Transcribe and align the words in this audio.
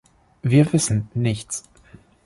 Wir 0.41 0.73
wissen 0.73 1.09
nichts. 1.13 1.69